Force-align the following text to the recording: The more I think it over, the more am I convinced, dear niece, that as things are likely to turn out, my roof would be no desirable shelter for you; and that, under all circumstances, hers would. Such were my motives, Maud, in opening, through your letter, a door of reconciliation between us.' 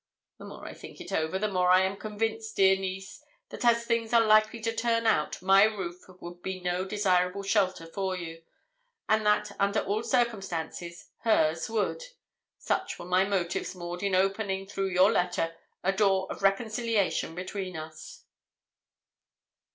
The 0.39 0.45
more 0.45 0.65
I 0.65 0.73
think 0.73 0.99
it 0.99 1.11
over, 1.11 1.37
the 1.37 1.47
more 1.47 1.71
am 1.71 1.91
I 1.91 1.95
convinced, 1.95 2.55
dear 2.55 2.75
niece, 2.75 3.23
that 3.49 3.63
as 3.63 3.85
things 3.85 4.13
are 4.13 4.25
likely 4.25 4.59
to 4.61 4.75
turn 4.75 5.05
out, 5.05 5.39
my 5.43 5.61
roof 5.63 6.01
would 6.19 6.41
be 6.41 6.59
no 6.59 6.85
desirable 6.85 7.43
shelter 7.43 7.85
for 7.85 8.17
you; 8.17 8.41
and 9.07 9.23
that, 9.27 9.51
under 9.59 9.79
all 9.81 10.01
circumstances, 10.01 11.11
hers 11.19 11.69
would. 11.69 12.01
Such 12.57 12.97
were 12.97 13.05
my 13.05 13.25
motives, 13.25 13.75
Maud, 13.75 14.01
in 14.01 14.15
opening, 14.15 14.65
through 14.65 14.89
your 14.89 15.11
letter, 15.11 15.55
a 15.83 15.91
door 15.93 16.25
of 16.31 16.41
reconciliation 16.41 17.35
between 17.35 17.77
us.' 17.77 18.23